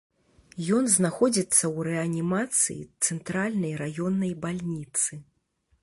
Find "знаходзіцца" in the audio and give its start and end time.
0.93-1.59